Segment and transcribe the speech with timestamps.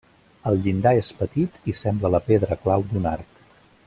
[0.51, 3.43] El llindar és petit i sembla la pedra clau d'un arc.